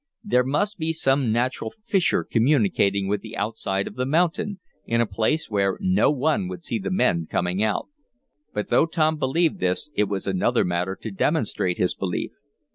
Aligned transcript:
There 0.23 0.43
must 0.43 0.79
be 0.79 0.93
some 0.93 1.31
natural 1.31 1.75
fissure 1.83 2.23
communicating 2.23 3.07
with 3.07 3.21
the 3.21 3.37
outside 3.37 3.85
of 3.85 3.93
the 3.93 4.05
mountain, 4.07 4.59
in 4.87 4.99
a 4.99 5.05
place 5.05 5.47
where 5.47 5.77
no 5.79 6.09
one 6.09 6.47
would 6.47 6.63
see 6.63 6.79
the 6.79 6.89
men 6.89 7.27
coming 7.29 7.61
out." 7.61 7.87
But 8.51 8.69
though 8.69 8.87
Tom 8.87 9.17
believed 9.17 9.59
this 9.59 9.91
it 9.93 10.05
was 10.05 10.25
another 10.25 10.65
matter 10.65 10.97
to 10.99 11.11
demonstrate 11.11 11.77
his 11.77 11.93
belief. 11.93 12.31